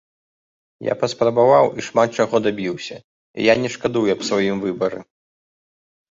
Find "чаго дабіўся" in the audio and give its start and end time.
2.23-2.97